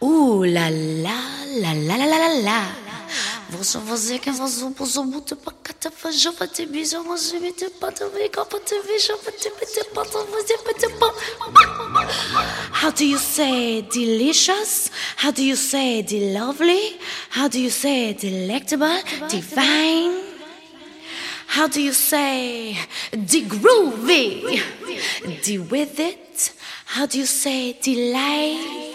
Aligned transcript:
Ooh 0.00 0.44
la 0.44 0.70
la 0.70 1.18
la 1.60 1.72
la 1.74 1.96
la 1.96 2.06
la 2.06 2.28
la 2.28 2.88
Vou 3.50 3.64
só 3.64 3.80
fazer 3.80 4.20
quem 4.20 4.32
faz 4.32 4.62
um 4.62 4.72
pouso 4.72 5.02
muito 5.02 5.34
pra 5.34 5.52
cata 5.52 5.90
fajou 5.90 6.32
pra 6.34 6.46
te 6.46 6.66
beijar 6.66 7.02
Mas 7.02 7.32
me 7.32 7.50
te 7.50 7.68
pata 7.70 8.08
veiga 8.10 8.44
pra 8.44 8.60
te 8.60 8.80
beijar 8.82 9.16
Pra 9.16 9.32
te 9.32 9.50
meter 9.50 9.84
pata 9.86 10.24
fazer 10.26 10.58
pra 10.58 10.74
te 10.74 10.86
How 12.80 12.92
do 12.92 13.04
you 13.04 13.18
say 13.18 13.82
delicious? 13.82 14.90
How 15.16 15.32
do 15.32 15.42
you 15.42 15.56
say 15.56 16.02
the 16.02 16.32
lovely? 16.32 17.00
How 17.30 17.48
do 17.48 17.58
you 17.58 17.70
say 17.70 18.12
delectable? 18.12 19.02
Divine? 19.28 20.22
How 21.48 21.66
do 21.66 21.80
you 21.80 21.92
say 21.92 22.76
the 23.12 23.42
groovy? 23.42 24.62
The 25.42 25.58
with 25.58 25.98
it? 25.98 26.52
How 26.84 27.06
do 27.06 27.18
you 27.18 27.26
say 27.26 27.72
delight? 27.82 28.87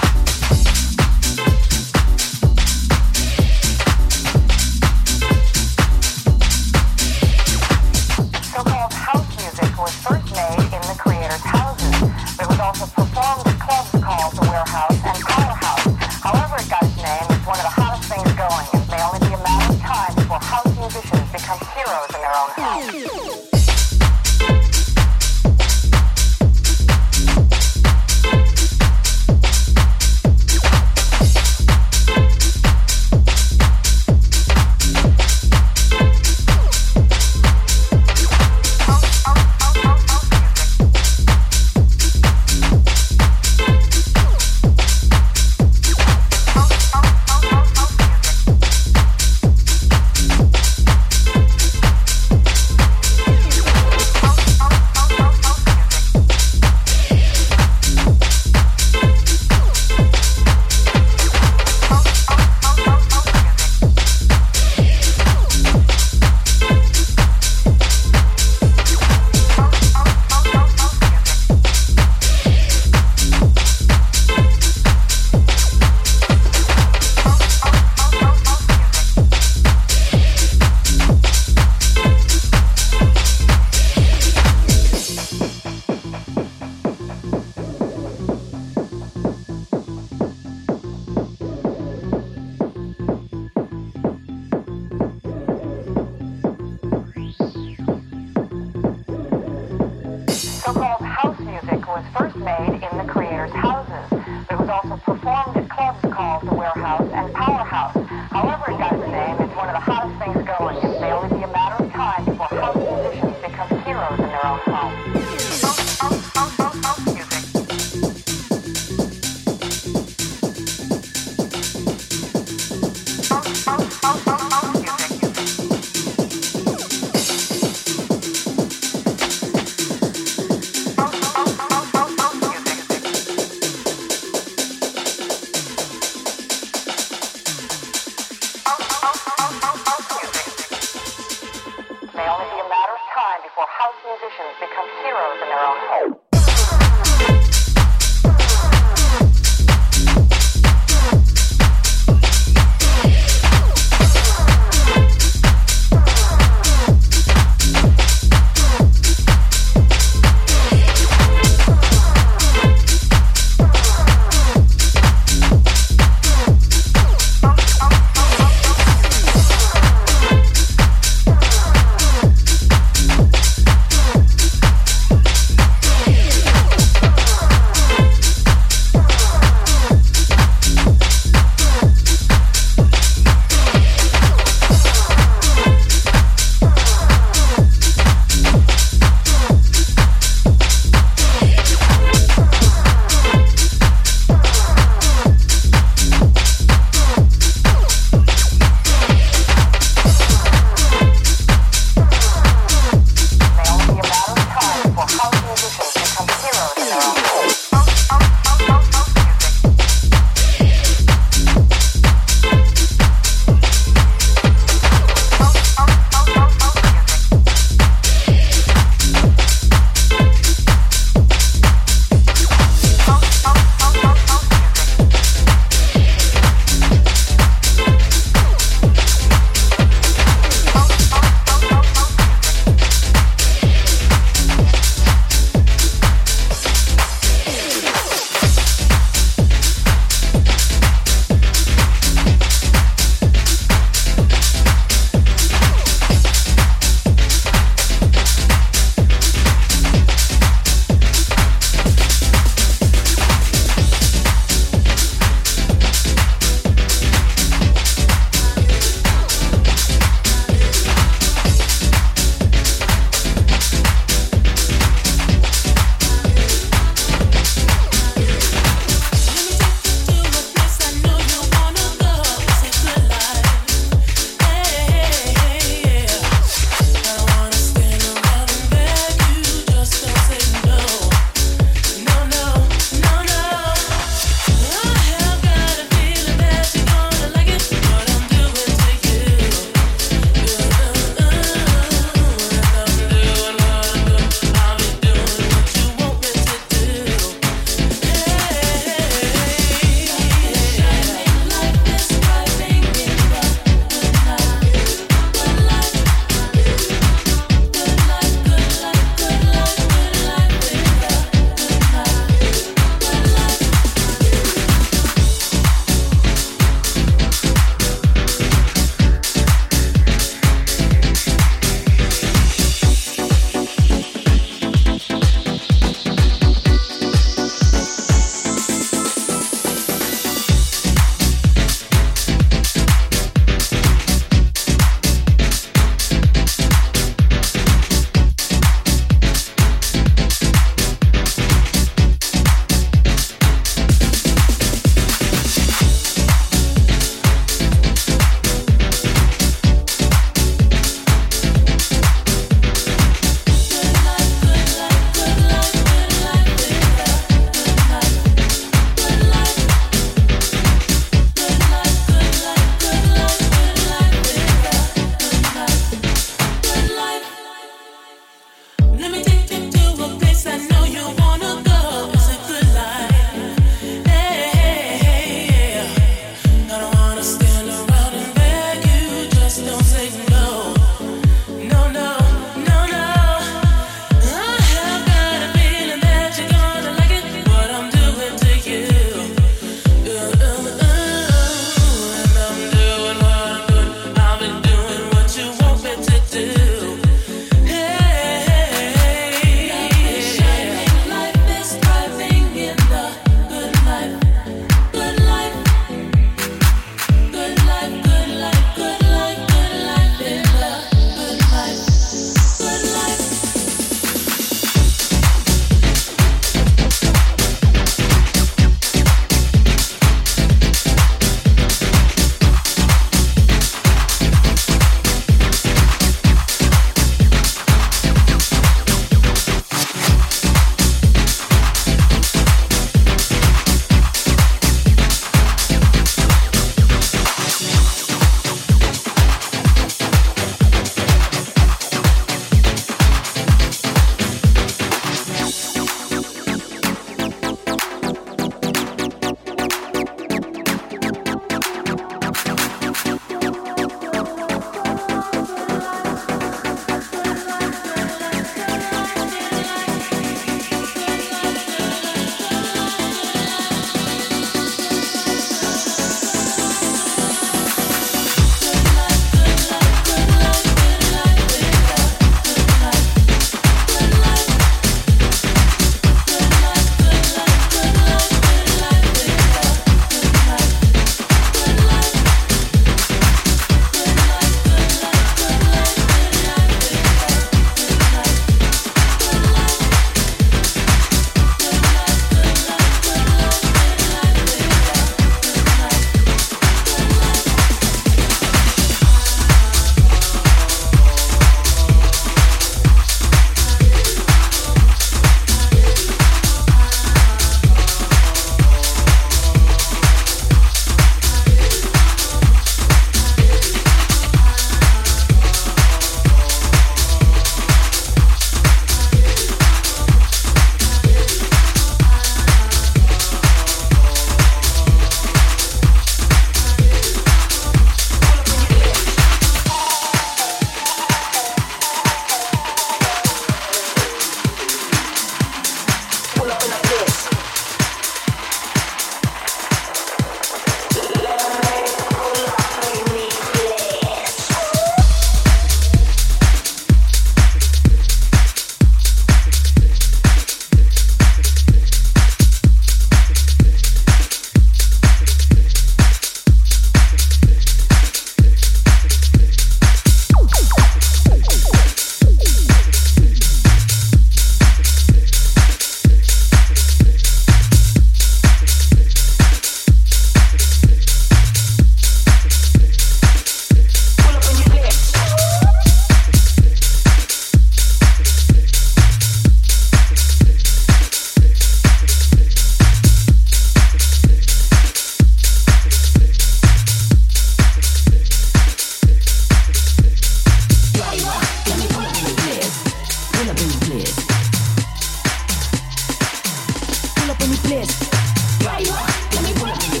pull 597.26 597.34
up 597.34 597.40
in 597.42 597.50
me 597.50 597.56
place. 597.56 598.58
Driver, 598.60 598.92
let 599.32 599.42
me 599.42 599.52
pull 599.54 599.68
up 599.68 599.82
in 599.82 599.90
me. 599.90 600.00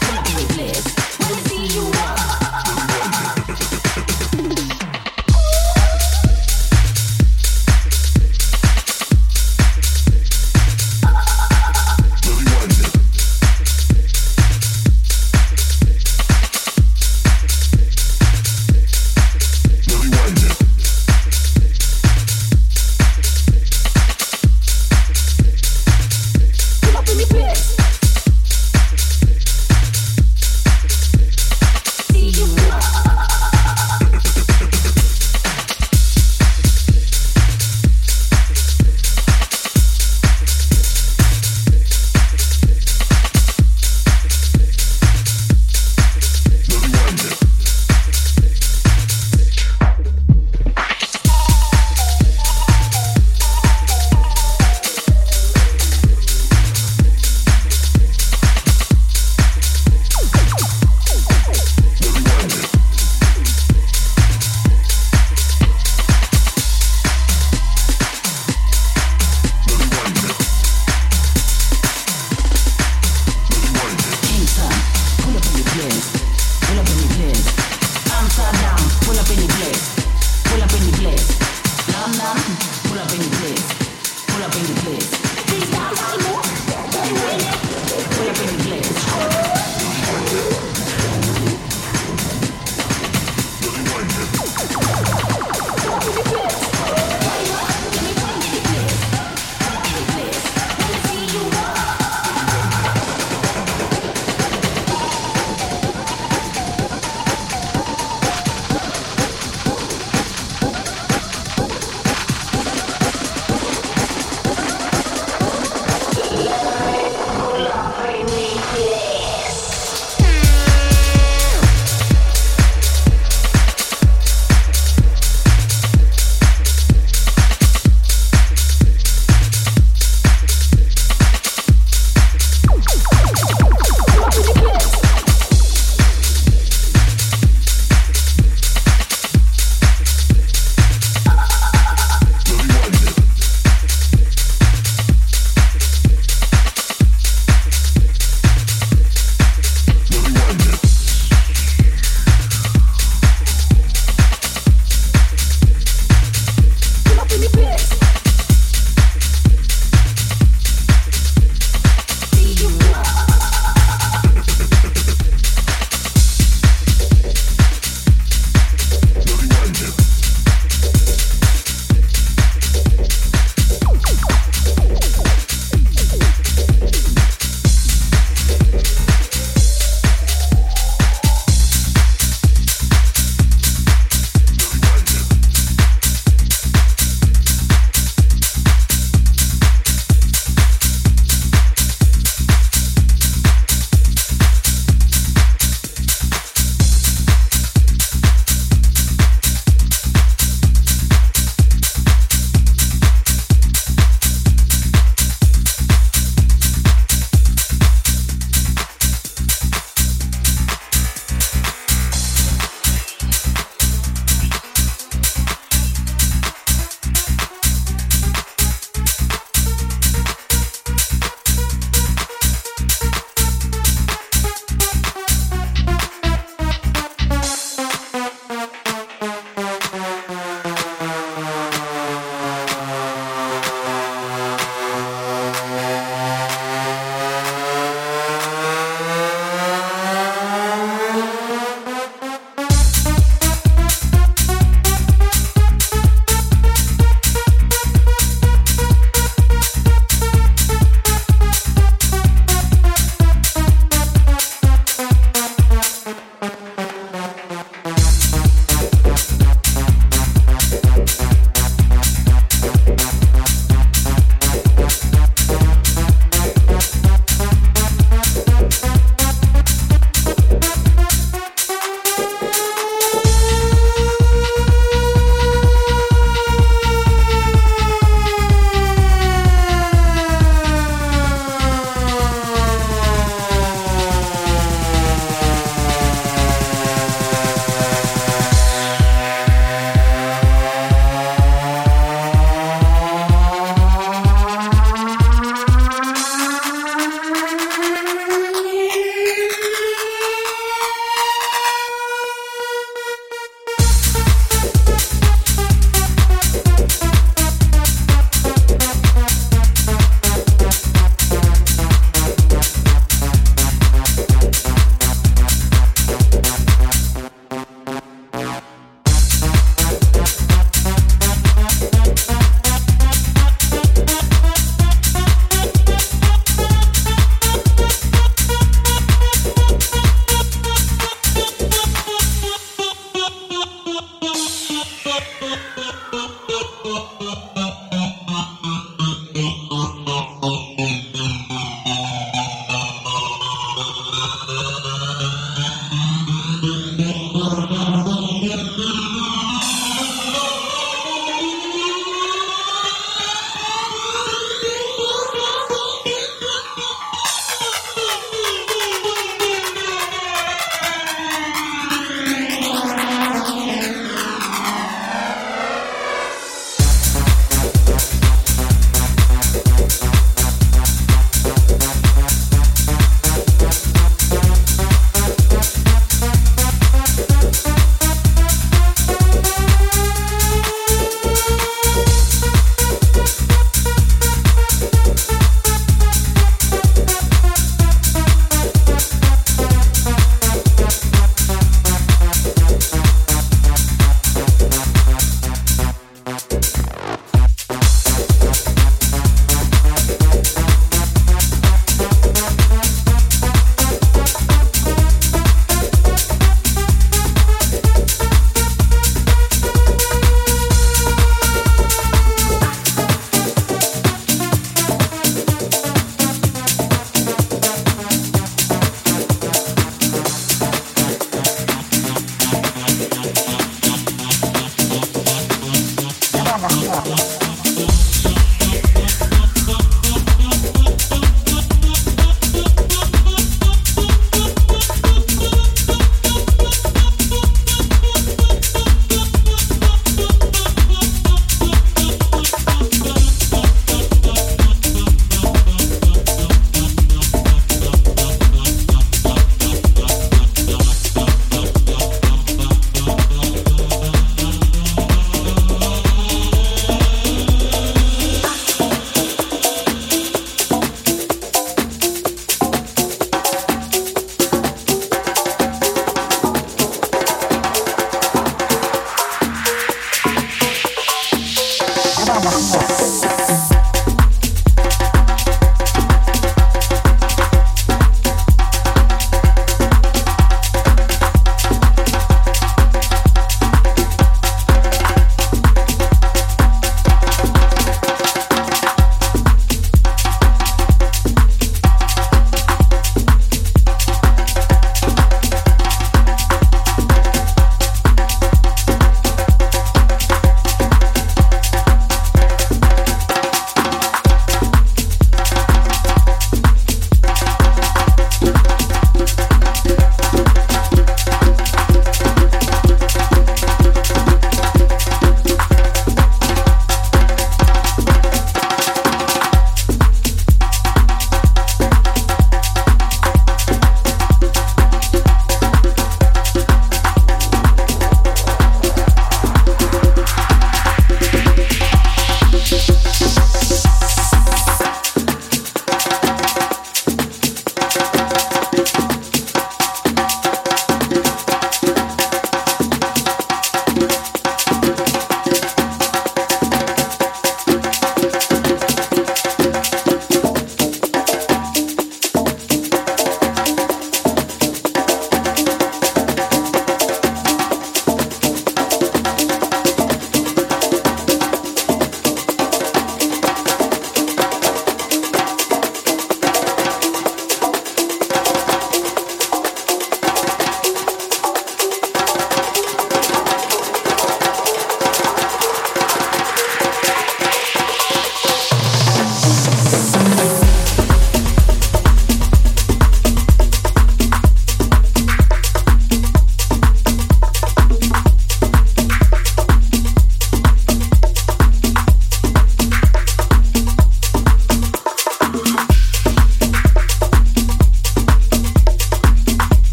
Pull 0.00 0.18
up. 0.18 0.97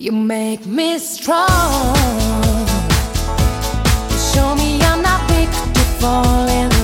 You 0.00 0.12
make 0.12 0.64
me 0.64 0.96
strong. 1.00 1.48
You 4.10 4.18
show 4.32 4.54
me 4.54 4.80
I'm 4.80 5.02
not 5.02 5.28
weak 5.28 5.50
to 5.50 5.80
falling. 5.98 6.77